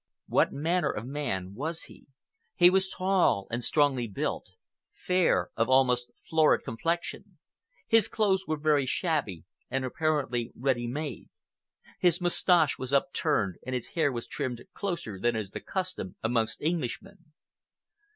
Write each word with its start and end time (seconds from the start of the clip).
What 0.25 0.51
manner 0.51 0.89
of 0.89 1.05
man 1.05 1.53
was 1.53 1.83
he? 1.83 2.07
He 2.55 2.71
was 2.71 2.89
tall 2.89 3.45
and 3.51 3.63
strongly 3.63 4.07
built; 4.07 4.53
fair—of 4.95 5.69
almost 5.69 6.09
florid 6.23 6.63
complexion. 6.63 7.37
His 7.87 8.07
clothes 8.07 8.47
were 8.47 8.57
very 8.57 8.87
shabby 8.87 9.43
and 9.69 9.85
apparently 9.85 10.51
ready 10.55 10.87
made. 10.87 11.29
His 11.99 12.19
moustache 12.19 12.79
was 12.79 12.91
upturned, 12.93 13.57
and 13.63 13.75
his 13.75 13.89
hair 13.89 14.11
was 14.11 14.25
trimmed 14.25 14.63
closer 14.73 15.19
than 15.19 15.35
is 15.35 15.51
the 15.51 15.61
custom 15.61 16.15
amongst 16.23 16.63
Englishmen. 16.63 17.33